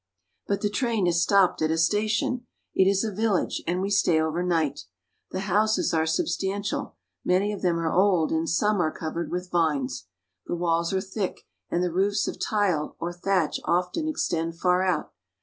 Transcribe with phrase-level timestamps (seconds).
[0.47, 2.47] But the train has stopped at a station.
[2.73, 4.85] It is a village, and we stay over night.
[5.29, 6.95] The houses are substantial.
[7.23, 10.07] Many of them are old, and some are covered with vines.
[10.47, 15.13] The walls are thick, and the roofs of tile or thatch often extend far out.